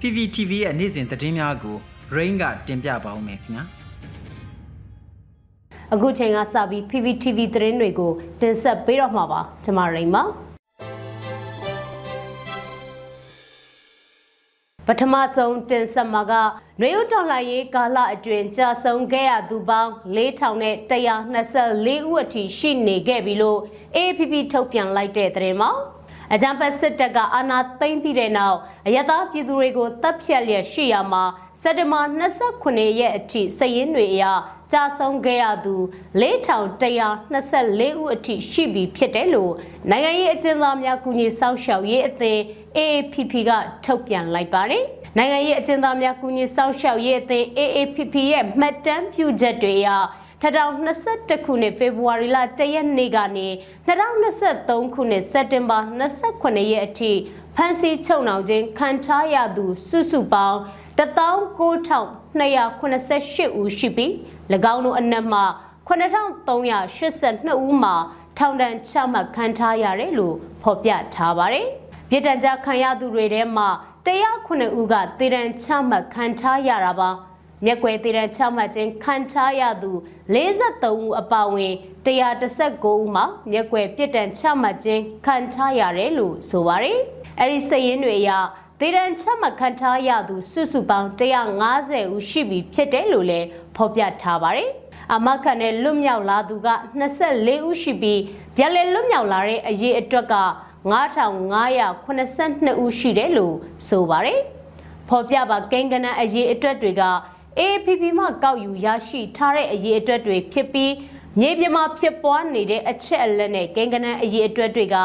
[0.00, 1.76] PPTV ရဲ့နေ့စဉ်သတင်းများကို
[2.16, 3.64] Rain ကတင်ပြပါဦးမယ်ခင်ဗျာ
[5.94, 10.22] အခုချိန်ကစပြီး PPTV သတင်းတွေကိုတင်ဆက်ပေးတော့မှာပါကျွန်မရိန်ပါ
[14.86, 16.32] ပထမဆုံးတင်ဆက်မှာက
[16.80, 23.60] နွေဦးတော်လှန်ရေးကာလအတွင်းကြာဆုံးခဲ့ရသူပေါင်း4124ဦးအထိရှိနေခဲ့ပြီလို့
[23.96, 25.72] APP ထုတ်ပြန်လိုက်တဲ့သတင်းမှာ
[26.32, 31.24] အကြံပတ်စစ်တပ်ကအာဏာသိမ်းပြီးတဲ့နောက်အယတာပြည်သူတွေကိုတပ်ဖြတ်လျက်ရှိရမှာ
[31.62, 32.00] စက်တဘာ
[32.50, 34.24] 29ရက်အထိစည်ရင်းတွေအရ
[34.72, 35.74] ကြာဆုံးခဲ့ရသူ
[36.20, 39.52] 4124ဦးအထိရှိပြီဖြစ်တယ်လို့
[39.90, 42.40] နိုင်ငံရေးအကျဉ်းသားများကူညီဆောင်ရှောက်ရေးအသင်း
[42.76, 43.50] AAPP က
[43.84, 44.84] ထုတ်ပြန်လိုက်ပါတယ်။
[45.16, 49.88] နိုင်ငံရေးအကျဉ်းသားများကူညီဆောင်ရှောက်ရေးအသင်း AAPP ရဲ့မှတ်တမ်းပြုချက်တွေအရ
[50.44, 53.48] 2021ခုနှစ်ဖေဖော်ဝါရီလ1ရက်နေ့ကနေ
[53.88, 55.78] 2023ခုနှစ်စက်တင်ဘာ
[56.28, 57.12] 28ရက်အထိ
[57.56, 60.58] ဖမ်းဆီးချုပ်နှောင်ခြင်းခံထားရသူ စုစုပေါင်း
[60.98, 64.12] 19288ဦးရှိပြီး၎
[64.72, 65.40] င်းတို့အနက်မှ
[65.88, 67.94] 9382ဦးမှာ
[68.38, 71.66] ထောင်ဒဏ်ချမှတ်ခံထားရတယ်လို့ဖော်ပြထားပါတယ်။
[72.08, 73.68] ပြည်တံကြားခံရသူတွေထဲမှာ
[74.06, 77.10] 109ဦးကတည်တံချမှတ်ခံထားရတာပါ။
[77.64, 79.90] မျက်ွယ်တည်တံချမှတ်ခြင်းခံထားရသူ
[80.34, 81.72] 53ဦးအပါအဝင်
[82.06, 86.98] 119ဦးမှာမျက်ွယ်ပြစ်ဒဏ်ချမှတ်ခြင်းခံထားရတယ်လို့ဆိုပါတယ်။
[87.40, 88.30] အဲဒီစည်ရင်းတွေအရ
[88.80, 93.46] ဒေဒန်ချက်မှခံထားရသူစုစုပေါင်း150ဦးရှိပြီဖြစ်တယ်လို့လည်း
[93.76, 94.70] ဖော်ပြထားပါတယ်။
[95.14, 96.68] အမခန်နဲ့လွတ်မြောက်လာသူက
[97.10, 98.20] 24ဦးရှိပြီး
[98.56, 100.36] ပြန်လည်လွတ်မြောက်လာတဲ့အရေးအတွက်က
[100.92, 103.54] 9582ဦးရှိတယ်လို့
[103.88, 104.40] ဆိုပါတယ်။
[105.08, 107.02] ဖော်ပြပါကိန်းကနန်းအရေးအတွက်တွေက
[107.62, 110.92] AAPP မှကောက်ယူရရှိထားတဲ့အရေးအတွက်တွေဖြစ်ပြီး
[111.40, 114.96] မြေပြမဖြစ်ပွားနေတဲ့အချက်အလက်နဲ့ကိန်းကနန်းအရေးအတွက်တွေက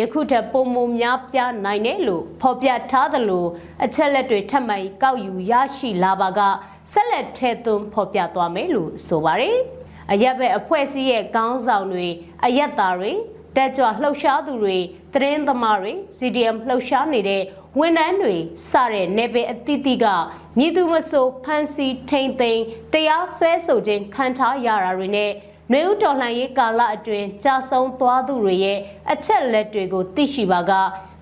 [0.00, 3.46] ယခုထက်ပုံမများပြားနိုင်တယ်လို့ဖော်ပြထားသလို
[3.84, 6.40] အချက်လက်တွေထပ်မံကောက်ယူရရှိလာပါက
[6.92, 9.58] ဆက်လက်ထဲသွင်းဖော်ပြသွားမယ်လို့ဆိုပါတယ်။
[10.12, 12.06] အရက်ဘက်အဖွဲ့အစည်းရဲ့ခေါင်းဆောင်တွေ
[12.44, 13.12] အရက်သားတွေ
[13.56, 14.76] တက်ကြွလှုပ်ရှားသူတွေ
[15.14, 17.42] သတင်းသမားတွေ CDM လှုပ်ရှားနေတဲ့
[17.80, 18.36] ဝန်ထမ်းတွေ
[18.70, 20.06] စတဲ့နယ်ပယ်အသီးသီးက
[20.58, 25.30] မြည်သူမဆိုဖမ်းဆီးထိန်သိမ်းတရားစွဲဆိုခြင်းခံထားရတာတွေနဲ့
[25.70, 28.78] နွေဦးတော်လှန်ရေးကာလအတွင်းကြာဆုံးသွားသူတွေရဲ့
[29.12, 30.72] အချက်လက်တွေကိုသိရှိပါက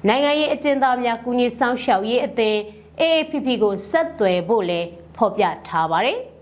[0.09, 2.59] နိုင်ငံရေးအကျဉ်းသားများကူညီဆောင်ရှောက်ရေးအသင်း
[3.01, 6.19] AAPP ကိုဆက်သွယ်ဖို့လည်းဖော်ပြထားပါတယ်။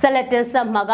[0.00, 0.92] ဆက်လက်တင်ဆက်မှာက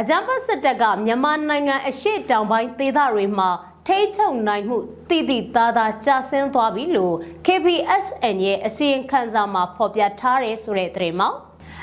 [0.00, 3.50] အကြမ်းဖက်စစ်တပ်ကမြန်မာနိုင်ငံအရှေ့တောင်ပိုင်းဒေသတွေမှာ
[3.86, 4.78] ထိချုပ်နိုင်မှု
[5.08, 7.14] တိတိသားသားကျဆင်းသွားပြီလို့
[7.46, 11.28] KPSN ရဲ့အစီရင်ခံစာမှာဖော်ပြထားတယ်ဆိုတဲ့သတင်းမှာ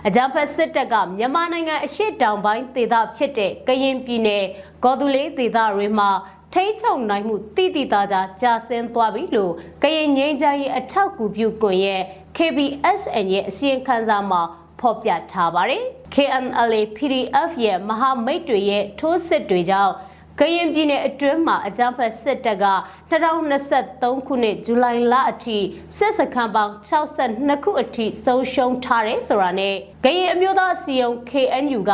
[0.08, 4.46] အကြံဖက်စစ်တပ်ကမြန်မာနိုင်ငံအရှေ့တောင်ပိုင်းဒေသဖြစ်တဲ့ကရင်ပြည်နယ်
[4.84, 6.10] ဂေါ်ဒူလေးဒေသတွေမှာ
[6.54, 12.02] ထိချုပ်နိုင်မှုတိတိသားသားကျဆင်းသွားပြီလို့ကရင်ငင်းချမ်းရဲ့အထောက်အကူပြုကွန်ရဲ့
[12.38, 14.42] KBSN ရဲ့အစီရင်ခံစာမှာ
[14.82, 19.94] ဖော်ပြထားပါတယ်။ KNLA PDF ရဲ့မဟာမိတ်တွေရဲ့ထိုးစစ်တွေကြောင့်
[20.40, 22.66] ကရင်ပြည်နယ်အတွင်းမှာအကြမ်းဖက်စစ်တပ်က
[23.12, 25.58] 2023ခုနှစ်ဇူလိုင်လအထိ
[25.98, 31.94] စစ်စခန်းပေါင်း62ခုအထိဆုံးရှုံးထားတယ်ဆိုတာနဲ့ကရင်အမျိုးသားစီယုံ KNU က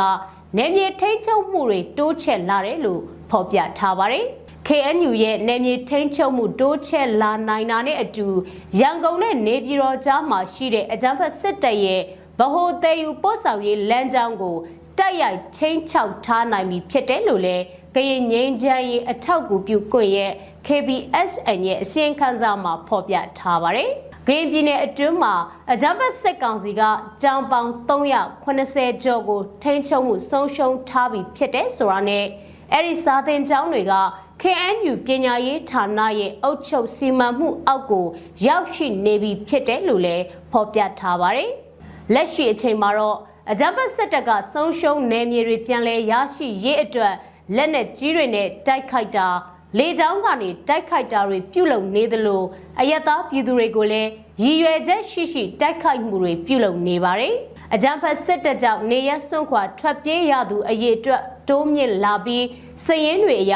[0.56, 4.24] နေမြေထိန်းချုပ်မှုတွေတိုးချဲ့လာတယ်လို့ဖော်ပြထားပါတယ်။
[4.68, 8.26] KNU ရဲ့နယ်မြေထိန်းချုပ်မှုတိုးချဲ့လာနိုင်တာနဲ့အတူ
[8.80, 12.02] ရန်ကုန်နဲ့နေပြည်တော်ကြားမှာရှိတဲ့အကြမ်းဖက်စစ်တပ်ရဲ့
[12.38, 14.56] ဗဟိုသေးယူပို့ဆောင်ရေးလမ်းကြောင်းကို
[14.98, 20.32] တိုက်ရိုက်ချင်းချောက်ထားနိုင်ပြီဖြစ်တယ်လို့လည်းကရင်ငင်းချမ်းရေးအထောက်အကူပြုကွန်ရဲ့
[20.66, 23.90] KBSN ရဲ့အစီရင်ခံစာမှာဖော်ပြထားပါတယ်။
[24.26, 25.34] ကရင်ပြည်နယ်အတွင်းမှာ
[25.72, 26.82] အကြမ်းဖက်စစ်ကောင်စီက
[27.22, 32.24] ကြောင်ပေါင်380ကျော်ကိုထိန်းချုပ်မှုဆုံးရှုံးထားပြီးဖြစ်တဲ့ဆိုတာနဲ့
[32.72, 33.94] အဲ့ဒီစာသင်ကျောင်းတွေက
[34.42, 38.06] KNU ပညာရေးဌာနရဲ့အုပ်ချုပ်စီမံမှုအောက်ကို
[38.46, 41.52] ရောက်ရှိနေပြီဖြစ်တယ်လို့လည်းဖော်ပြထားပါတယ်။
[42.14, 43.18] လက်ရှိအချိန်မှာတော့
[43.50, 47.14] အကြမ်းဖက်စစ်တပ်ကဆုံးရှုံးနယ်မြေတွေပြန်လည်ရရှိရေးအတွက်
[47.56, 49.28] လက်နက်ကြီးတွေနဲ့တိုက်ခိုက်တာ
[49.78, 52.42] လေကြောင်းကနေတိုက်ခိုက်တာတွေပြုလုပ်နေသလို
[52.80, 54.10] အယက်သားပြည်သူတွေကိုလည်း
[54.42, 57.34] ရည်ရွယ်ချက်ရှိရှိတိုက်ခိုက်မှုတွေပြုလုပ်နေပါတယ်။
[57.74, 62.44] အကြမ်းဖက်စစ်တပ်ကြောင့်နေရစွန့်ခွာထွက်ပြေးရသူအရေးအတွက်တိုးမြင့်လာပြီး
[62.84, 63.54] စည်ရင်းတွေအရ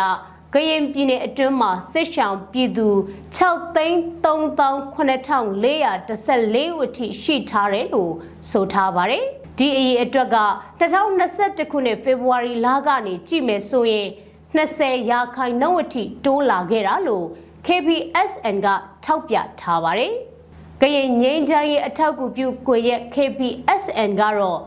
[0.54, 2.88] ကရင်ပြည်နယ်အတွင်းမှာစစ်ရှောင်ပြည်သူ
[3.36, 8.12] 6သိန်း39,414ဦးအထိရှိထားတယ်လို့
[8.50, 9.24] ဆိုထားပါတယ်။
[9.58, 10.38] ဒီအရေးအတွက်က
[10.80, 14.08] 2021ခုနှစ်ဖေဖော်ဝါရီလကနေကြည့်မယ်ဆိုရင်
[14.56, 17.26] 20ရာခိုင်နှုန်းအထိတိုးလာခဲ့တာလို့
[17.66, 18.68] KPSN က
[19.04, 20.12] ထောက်ပြထားပါတယ်။
[20.82, 24.60] ကရင်ငင်းချမ်းရဲ့အထောက်အကူပြုကွန်ရက် KPSN ကတော့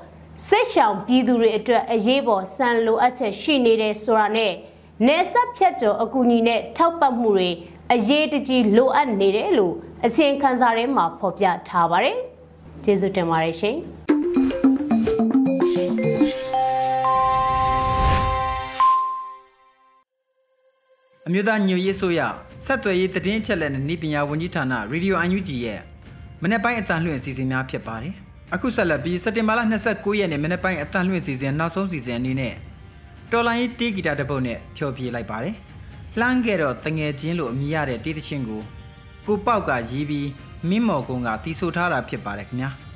[0.47, 4.53] စစ်ရှောင်ပြည်သူတွေအတွက်အရေးပေါ်စံလိုအပ်ချက်ရှိနေတဲ့ဆိုတာနဲ့
[5.03, 7.49] နေဆက်ဖြတ်ကျော်အကူအညီနဲ့ထောက်ပံ့မှုတွေ
[7.93, 9.73] အရေးတကြီးလိုအပ်နေတယ်လို့
[10.05, 12.17] အစီရင်ခံစာထဲမှာဖော်ပြထားပါတယ်။
[12.83, 13.75] ကျေးဇူးတင်ပါတယ်ရှင်။
[21.27, 22.21] အမျိုးသားညွရေးဆိုရ
[22.65, 25.79] ဆက်သွယ်ရေးတည်င်းချက်လက်နဲ့ဤပညာဝန်ကြီးဌာနရေဒီယို UNG ရဲ့
[26.41, 28.13] မနေ့ပိုင်းအတန်လွှင့်အစီအစဉ်များဖြစ်ပါတယ်။
[28.53, 29.59] အခုဆက်လက်ပြီးစက်တင်ဘာလ
[29.91, 32.55] 29ရက်နေ့မနေ့ပိုင်းအတန်လွှင့်အစီအစဉ်နောက်ဆုံးအစီအစဉ်အနေနဲ့
[33.35, 35.55] တော်လိုင်းတီးဂီတာတစ်ပုဒ်နဲ့ဖျော်ဖြေလိုက်ပါတယ်။
[36.19, 38.61] လှမ်းခဲ့တော့တငယ်ချင်းလို့အမည်ရတဲ့တီးသချင်းကို
[39.27, 40.29] ကိုပေါက်ကရေးပြီး
[40.69, 42.69] မင်းမော်ကုန်းကတီးဆိုထားတာဖြစ်ပါတယ်ခင်ဗျာ။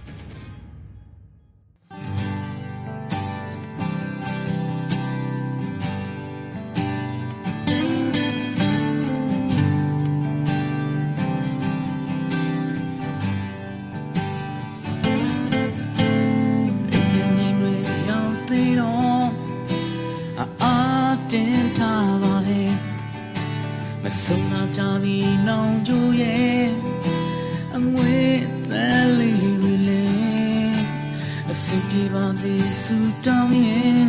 [32.10, 34.04] ပ်ပြေပါစေစူတောင်းရဲ့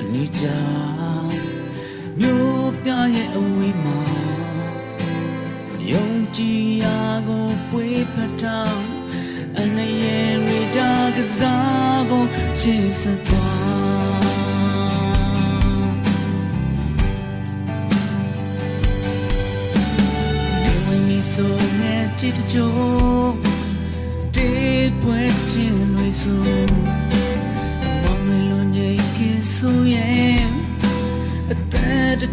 [0.00, 0.44] အနိကြ
[2.20, 3.98] မျိုးပြရဲ့အဝေးမှာ
[5.90, 8.78] ယုံကြည်ရာကိုပွေးဖတ်ထား
[9.58, 10.36] အနေရဲ့
[10.76, 10.80] ကြ
[11.16, 12.28] ကစားဖို့
[12.60, 14.26] ရှေ့ဆက်သွား
[20.62, 23.32] နေဝင်မီဆိုနဲ့ချစ်တချို့
[24.34, 26.55] တေးပွဲချင်းတွေဆို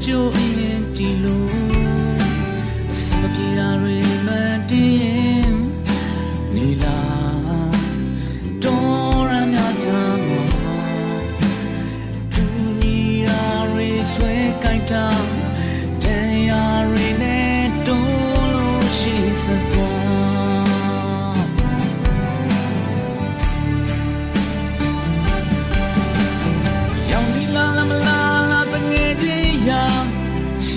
[0.04, 1.46] က်တချို့ရင်ဒီလို
[2.92, 4.30] အစမပြေတာတွေမ
[4.70, 5.56] တည်ရင်
[6.54, 7.24] နေလား
[14.92, 15.30] တောင်
[16.04, 16.06] တ
[16.48, 20.43] ရားရီနဲ့တွန်းလို့ရှိစသွား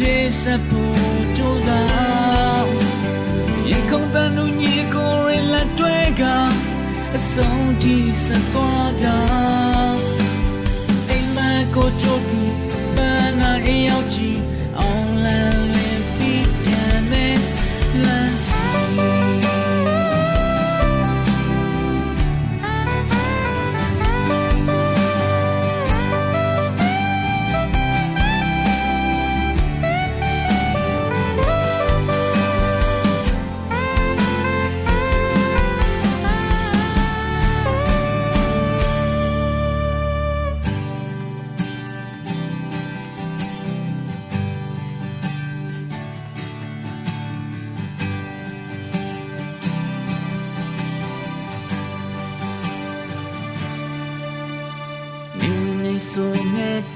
[0.00, 2.70] ရှေးစဖို့ကြိုးစား
[3.68, 6.22] ရင်ခုန်တန်လူညီကိုရလက်တွေက
[7.16, 9.06] အဆုံးထိစသွားကြ
[11.08, 11.38] အိမ်မ
[11.74, 12.54] ကိုကြိုးပြီး
[13.40, 14.30] နာအေးရောက်ချီ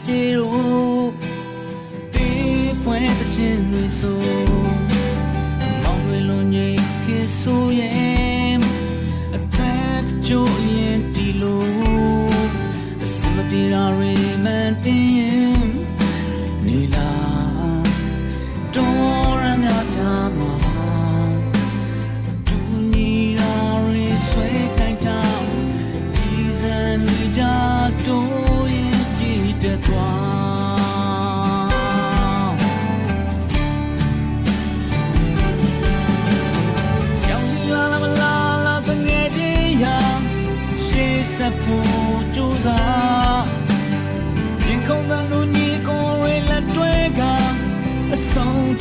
[0.06, 1.08] ကြေတို့
[2.14, 2.30] ဒီ
[2.82, 4.20] ပွဲတဲ့ချင်းတွေဆို
[5.82, 7.08] မောင်တွေလုံးငိတ်က
[7.40, 8.58] ဆိုရဲ့
[9.34, 10.59] အသက်ကြိုး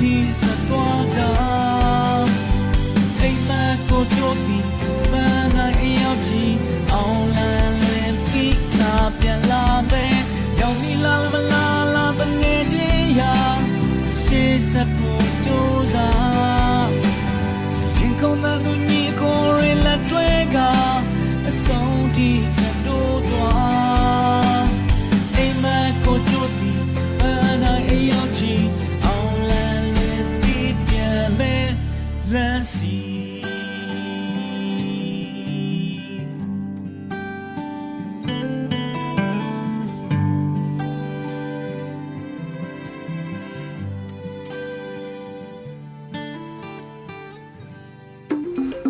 [0.02, 1.20] ထိဆက်သွားကြ
[3.20, 3.52] အိမ်မ
[3.90, 4.68] ကိုကြိုးပြီး
[5.12, 6.56] ပန်းနိုင်ရောက်ကြည့်
[6.92, 10.16] အောင်လန်းလွင်ပြီးတာပြန်လာတဲ့
[10.60, 13.36] ရောင်နီလာမလာလာတငယ်ချင်းရာ
[14.24, 16.90] ရှေးဆက်ဖို့ကြိုးစား
[17.96, 19.59] ရင်ခုန်တဲ့လူညီကိုရလက်